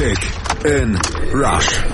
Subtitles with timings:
[0.00, 0.94] Kick in
[1.34, 1.84] Rush.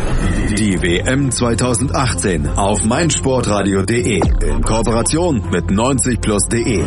[0.56, 6.84] Die WM 2018 auf meinsportradio.de in Kooperation mit 90plus.de.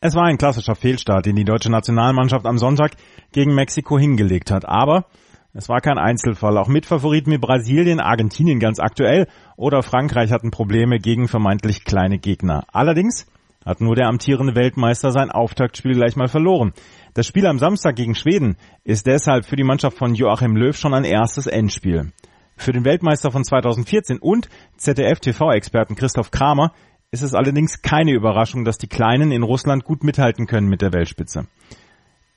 [0.00, 2.96] Es war ein klassischer Fehlstart, den die deutsche Nationalmannschaft am Sonntag
[3.30, 4.68] gegen Mexiko hingelegt hat.
[4.68, 5.04] Aber
[5.52, 6.58] es war kein Einzelfall.
[6.58, 12.64] Auch Mitfavoriten wie Brasilien, Argentinien ganz aktuell oder Frankreich hatten Probleme gegen vermeintlich kleine Gegner.
[12.72, 13.28] Allerdings
[13.66, 16.72] hat nur der amtierende Weltmeister sein Auftaktspiel gleich mal verloren.
[17.14, 20.94] Das Spiel am Samstag gegen Schweden ist deshalb für die Mannschaft von Joachim Löw schon
[20.94, 22.12] ein erstes Endspiel.
[22.56, 26.72] Für den Weltmeister von 2014 und ZDF-TV-Experten Christoph Kramer
[27.10, 30.92] ist es allerdings keine Überraschung, dass die Kleinen in Russland gut mithalten können mit der
[30.92, 31.46] Weltspitze.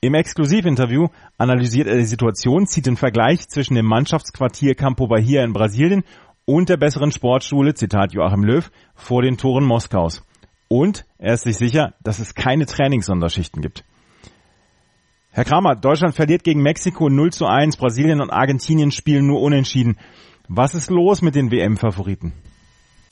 [0.02, 5.52] Im Exklusivinterview analysiert er die Situation, zieht den Vergleich zwischen dem Mannschaftsquartier Campo Bahia in
[5.52, 6.04] Brasilien
[6.46, 10.22] und der besseren Sportschule, Zitat Joachim Löw, vor den Toren Moskaus.
[10.72, 13.84] Und er ist sich sicher, dass es keine Trainingssonderschichten gibt.
[15.32, 19.98] Herr Kramer, Deutschland verliert gegen Mexiko 0 zu 1, Brasilien und Argentinien spielen nur unentschieden.
[20.46, 22.32] Was ist los mit den WM-Favoriten?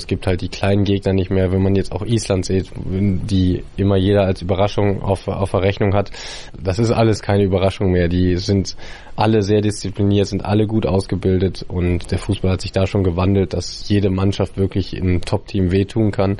[0.01, 3.65] Es gibt halt die kleinen Gegner nicht mehr, wenn man jetzt auch Island sieht, die
[3.77, 6.13] immer jeder als Überraschung auf, auf der Rechnung hat.
[6.57, 8.07] Das ist alles keine Überraschung mehr.
[8.07, 8.77] Die sind
[9.17, 13.55] alle sehr diszipliniert, sind alle gut ausgebildet und der Fußball hat sich da schon gewandelt,
[13.55, 16.37] dass jede Mannschaft wirklich im Top-Team wehtun kann.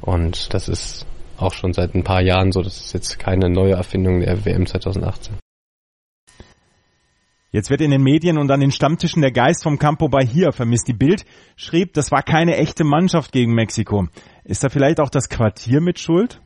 [0.00, 2.60] Und das ist auch schon seit ein paar Jahren so.
[2.60, 5.36] Das ist jetzt keine neue Erfindung der WM 2018.
[7.56, 10.88] Jetzt wird in den Medien und an den Stammtischen der Geist vom Campo Bahia vermisst.
[10.88, 11.24] Die Bild
[11.56, 14.08] schrieb, das war keine echte Mannschaft gegen Mexiko.
[14.44, 16.42] Ist da vielleicht auch das Quartier mit Schuld?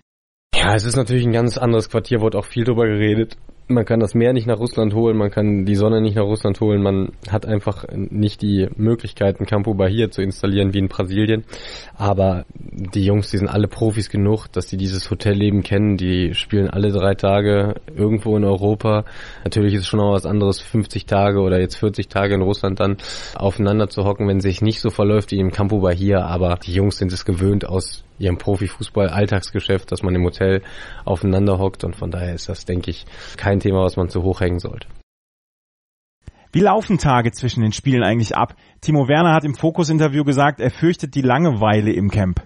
[0.55, 3.37] Ja, es ist natürlich ein ganz anderes Quartier, wurde auch viel drüber geredet
[3.71, 6.61] man kann das Meer nicht nach Russland holen, man kann die Sonne nicht nach Russland
[6.61, 11.45] holen, man hat einfach nicht die Möglichkeiten, Campo Bahia zu installieren wie in Brasilien.
[11.97, 16.69] Aber die Jungs, die sind alle Profis genug, dass die dieses Hotelleben kennen, die spielen
[16.69, 19.05] alle drei Tage irgendwo in Europa.
[19.45, 22.81] Natürlich ist es schon auch was anderes, 50 Tage oder jetzt 40 Tage in Russland
[22.81, 22.97] dann
[23.35, 26.73] aufeinander zu hocken, wenn es sich nicht so verläuft wie im Campo Bahia, aber die
[26.73, 30.63] Jungs sind es gewöhnt aus ihrem Profifußball Alltagsgeschäft, dass man im Hotel
[31.05, 34.41] aufeinander hockt und von daher ist das, denke ich, kein Thema, was man zu hoch
[34.41, 34.87] hängen sollte.
[36.53, 38.57] Wie laufen Tage zwischen den Spielen eigentlich ab?
[38.81, 42.43] Timo Werner hat im Fokus-Interview gesagt, er fürchtet die Langeweile im Camp.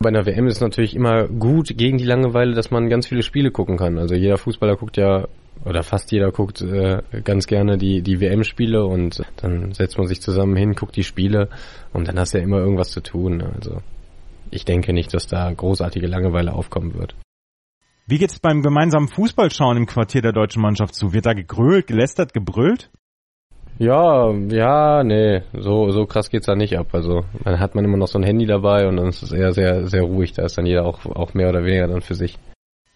[0.00, 3.24] Bei einer WM ist es natürlich immer gut gegen die Langeweile, dass man ganz viele
[3.24, 3.98] Spiele gucken kann.
[3.98, 5.26] Also jeder Fußballer guckt ja
[5.64, 10.20] oder fast jeder guckt äh, ganz gerne die die WM-Spiele und dann setzt man sich
[10.20, 11.48] zusammen hin, guckt die Spiele
[11.92, 13.42] und dann hast du ja immer irgendwas zu tun.
[13.42, 13.82] Also
[14.50, 17.14] ich denke nicht, dass da großartige Langeweile aufkommen wird.
[18.06, 21.12] Wie geht's beim gemeinsamen Fußballschauen im Quartier der deutschen Mannschaft zu?
[21.12, 22.90] Wird da gegrölt, gelästert, gebrüllt?
[23.78, 26.88] Ja, ja, nee, so, so krass geht's da nicht ab.
[26.92, 29.52] Also, dann hat man immer noch so ein Handy dabei und dann ist es eher
[29.52, 30.32] sehr, sehr ruhig.
[30.32, 32.38] Da ist dann jeder auch, auch mehr oder weniger dann für sich.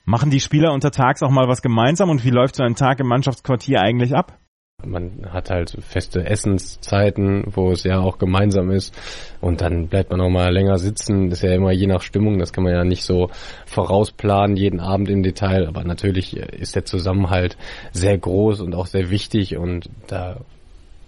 [0.05, 3.07] Machen die Spieler untertags auch mal was gemeinsam und wie läuft so ein Tag im
[3.07, 4.39] Mannschaftsquartier eigentlich ab?
[4.85, 8.95] Man hat halt feste Essenszeiten, wo es ja auch gemeinsam ist.
[9.41, 11.31] Und dann bleibt man auch mal länger sitzen.
[11.31, 13.31] Das ist ja immer je nach Stimmung, das kann man ja nicht so
[13.67, 17.57] vorausplanen, jeden Abend im Detail, aber natürlich ist der Zusammenhalt
[17.93, 19.57] sehr groß und auch sehr wichtig.
[19.57, 20.41] Und da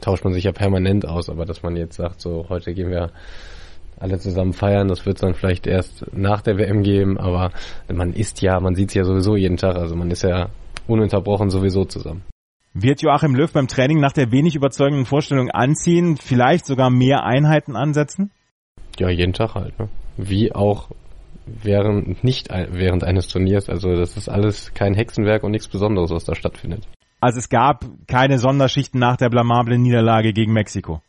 [0.01, 3.11] tauscht man sich ja permanent aus, aber dass man jetzt sagt, so heute gehen wir
[3.99, 7.53] alle zusammen feiern, das wird es dann vielleicht erst nach der WM geben, aber
[7.93, 10.49] man isst ja, man sieht es ja sowieso jeden Tag, also man ist ja
[10.87, 12.23] ununterbrochen sowieso zusammen.
[12.77, 17.77] Wird Joachim Löw beim Training nach der wenig überzeugenden Vorstellung anziehen, vielleicht sogar mehr Einheiten
[17.77, 18.33] ansetzen?
[18.99, 19.79] Ja, jeden Tag halt.
[19.79, 19.89] Ne?
[20.17, 20.91] Wie auch
[21.47, 23.69] während nicht während eines Turniers.
[23.69, 26.89] Also das ist alles kein Hexenwerk und nichts Besonderes, was da stattfindet.
[27.21, 31.01] Also es gab keine Sonderschichten nach der blamablen Niederlage gegen Mexiko.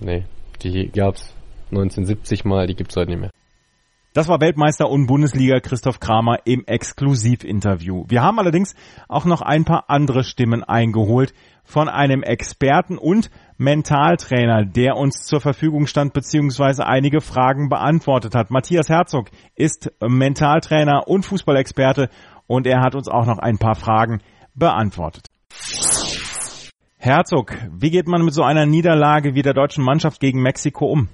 [0.00, 0.24] Nee,
[0.62, 1.34] die gab's
[1.70, 3.30] 1970 mal, die gibt's heute nicht mehr.
[4.14, 8.04] Das war Weltmeister und Bundesliga Christoph Kramer im Exklusivinterview.
[8.08, 8.74] Wir haben allerdings
[9.08, 11.32] auch noch ein paar andere Stimmen eingeholt
[11.64, 16.82] von einem Experten und Mentaltrainer, der uns zur Verfügung stand bzw.
[16.82, 18.50] einige Fragen beantwortet hat.
[18.50, 22.10] Matthias Herzog ist Mentaltrainer und Fußballexperte
[22.46, 24.20] und er hat uns auch noch ein paar Fragen
[24.54, 25.28] beantwortet.
[26.98, 31.08] Herzog, wie geht man mit so einer Niederlage wie der deutschen Mannschaft gegen Mexiko um?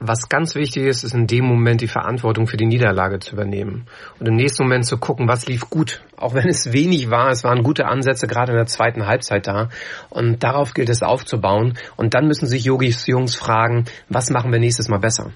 [0.00, 3.86] Was ganz wichtig ist, ist in dem Moment die Verantwortung für die Niederlage zu übernehmen
[4.20, 6.02] und im nächsten Moment zu gucken, was lief gut.
[6.16, 9.70] Auch wenn es wenig war, es waren gute Ansätze gerade in der zweiten Halbzeit da
[10.08, 14.60] und darauf gilt es aufzubauen und dann müssen sich Yogis Jungs fragen, was machen wir
[14.60, 15.32] nächstes Mal besser.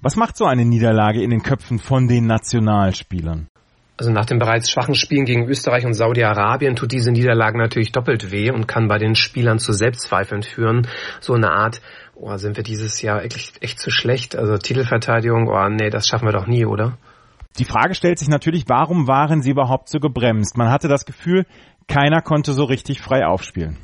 [0.00, 3.48] Was macht so eine Niederlage in den Köpfen von den Nationalspielern?
[3.96, 8.32] Also nach den bereits schwachen Spielen gegen Österreich und Saudi-Arabien tut diese Niederlage natürlich doppelt
[8.32, 10.88] weh und kann bei den Spielern zu Selbstzweifeln führen.
[11.20, 11.80] So eine Art
[12.16, 14.36] oh, sind wir dieses Jahr echt, echt zu schlecht?
[14.36, 16.98] Also Titelverteidigung, oh nee, das schaffen wir doch nie, oder?
[17.58, 20.56] Die Frage stellt sich natürlich, warum waren sie überhaupt so gebremst?
[20.56, 21.46] Man hatte das Gefühl,
[21.86, 23.78] keiner konnte so richtig frei aufspielen.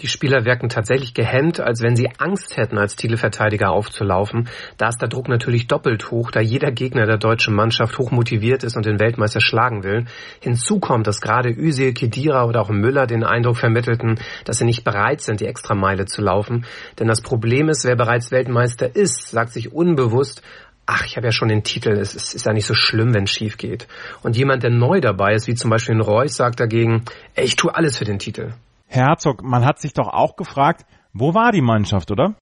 [0.00, 4.48] Die Spieler wirken tatsächlich gehemmt, als wenn sie Angst hätten, als Titelverteidiger aufzulaufen.
[4.76, 8.64] Da ist der Druck natürlich doppelt hoch, da jeder Gegner der deutschen Mannschaft hoch motiviert
[8.64, 10.06] ist und den Weltmeister schlagen will.
[10.40, 14.82] Hinzu kommt, dass gerade Özil, Kedira oder auch Müller den Eindruck vermittelten, dass sie nicht
[14.82, 16.64] bereit sind, die Extrameile zu laufen.
[16.98, 20.42] Denn das Problem ist, wer bereits Weltmeister ist, sagt sich unbewusst,
[20.86, 23.24] ach, ich habe ja schon den Titel, es ist, ist ja nicht so schlimm, wenn
[23.24, 23.86] es schief geht.
[24.22, 27.04] Und jemand, der neu dabei ist, wie zum Beispiel ein Reus, sagt dagegen,
[27.34, 28.52] ey, ich tue alles für den Titel.
[28.94, 30.84] Herzog, man hat sich doch auch gefragt,
[31.14, 32.34] wo war die Mannschaft, oder?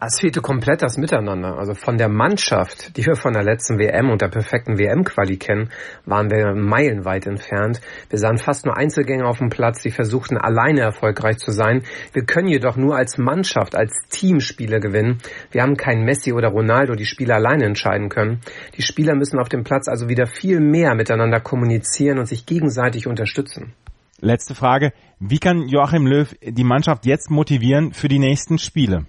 [0.00, 1.56] Es fehlte komplett das Miteinander.
[1.56, 5.70] Also von der Mannschaft, die wir von der letzten WM und der perfekten WM-Quali kennen,
[6.04, 7.80] waren wir meilenweit entfernt.
[8.10, 11.84] Wir sahen fast nur Einzelgänger auf dem Platz, die versuchten alleine erfolgreich zu sein.
[12.12, 15.18] Wir können jedoch nur als Mannschaft, als Team Spiele gewinnen.
[15.52, 18.40] Wir haben keinen Messi oder Ronaldo, die Spiele alleine entscheiden können.
[18.76, 23.06] Die Spieler müssen auf dem Platz also wieder viel mehr miteinander kommunizieren und sich gegenseitig
[23.06, 23.74] unterstützen.
[24.24, 24.94] Letzte Frage.
[25.20, 29.04] Wie kann Joachim Löw die Mannschaft jetzt motivieren für die nächsten Spiele?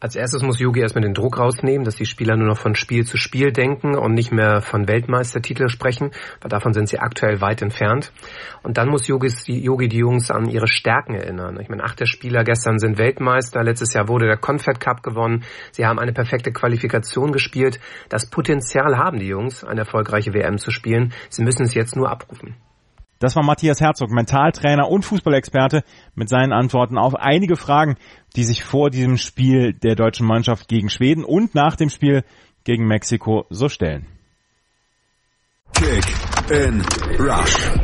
[0.00, 3.04] Als erstes muss Yogi erstmal den Druck rausnehmen, dass die Spieler nur noch von Spiel
[3.04, 7.60] zu Spiel denken und nicht mehr von Weltmeistertitel sprechen, weil davon sind sie aktuell weit
[7.60, 8.10] entfernt.
[8.62, 11.60] Und dann muss Yogi die, Jungs an ihre Stärken erinnern.
[11.60, 15.44] Ich meine, acht der Spieler gestern sind Weltmeister, letztes Jahr wurde der Confed Cup gewonnen,
[15.72, 17.80] sie haben eine perfekte Qualifikation gespielt.
[18.08, 21.12] Das Potenzial haben die Jungs, eine erfolgreiche WM zu spielen.
[21.28, 22.56] Sie müssen es jetzt nur abrufen.
[23.18, 25.84] Das war Matthias Herzog, Mentaltrainer und Fußballexperte
[26.14, 27.96] mit seinen Antworten auf einige Fragen,
[28.36, 32.24] die sich vor diesem Spiel der deutschen Mannschaft gegen Schweden und nach dem Spiel
[32.64, 34.06] gegen Mexiko so stellen.
[35.72, 36.04] Kick
[36.50, 36.82] in
[37.18, 37.83] Rush.